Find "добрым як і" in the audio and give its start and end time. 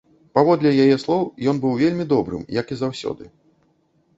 2.15-2.79